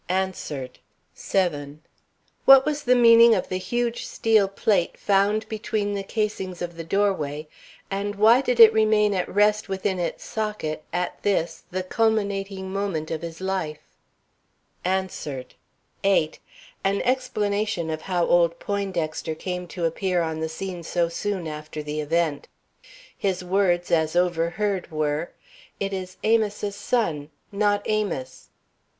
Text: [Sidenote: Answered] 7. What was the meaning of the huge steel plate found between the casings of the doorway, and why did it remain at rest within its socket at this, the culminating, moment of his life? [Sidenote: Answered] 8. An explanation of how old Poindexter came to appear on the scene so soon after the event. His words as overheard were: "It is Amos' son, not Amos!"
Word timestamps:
[Sidenote: 0.09 0.23
Answered] 0.25 0.79
7. 1.13 1.81
What 2.45 2.65
was 2.65 2.85
the 2.85 2.95
meaning 2.95 3.35
of 3.35 3.49
the 3.49 3.57
huge 3.59 4.03
steel 4.07 4.47
plate 4.47 4.97
found 4.97 5.47
between 5.47 5.93
the 5.93 6.01
casings 6.01 6.59
of 6.63 6.75
the 6.75 6.83
doorway, 6.83 7.47
and 7.91 8.15
why 8.15 8.41
did 8.41 8.59
it 8.59 8.73
remain 8.73 9.13
at 9.13 9.29
rest 9.29 9.69
within 9.69 9.99
its 9.99 10.23
socket 10.23 10.83
at 10.91 11.21
this, 11.21 11.65
the 11.69 11.83
culminating, 11.83 12.73
moment 12.73 13.11
of 13.11 13.21
his 13.21 13.41
life? 13.41 13.77
[Sidenote: 14.83 14.99
Answered] 15.03 15.53
8. 16.03 16.39
An 16.83 17.03
explanation 17.03 17.91
of 17.91 18.01
how 18.01 18.25
old 18.25 18.57
Poindexter 18.59 19.35
came 19.35 19.67
to 19.67 19.85
appear 19.85 20.23
on 20.23 20.39
the 20.39 20.49
scene 20.49 20.81
so 20.81 21.09
soon 21.09 21.45
after 21.47 21.83
the 21.83 22.01
event. 22.01 22.47
His 23.15 23.43
words 23.43 23.91
as 23.91 24.15
overheard 24.15 24.89
were: 24.89 25.29
"It 25.79 25.93
is 25.93 26.17
Amos' 26.23 26.75
son, 26.75 27.29
not 27.51 27.83
Amos!" 27.85 28.49